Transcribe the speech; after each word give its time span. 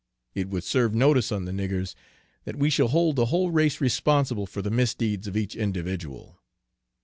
It 0.33 0.49
would 0.49 0.63
serve 0.63 0.95
notice 0.95 1.31
on 1.31 1.45
the 1.45 1.51
niggers 1.51 1.93
that 2.45 2.55
we 2.55 2.71
shall 2.71 2.87
hold 2.87 3.15
the 3.17 3.27
whole 3.27 3.51
race 3.51 3.79
responsible 3.79 4.47
for 4.47 4.63
the 4.63 4.71
misdeeds 4.71 5.27
of 5.27 5.37
each 5.37 5.55
individual." 5.55 6.41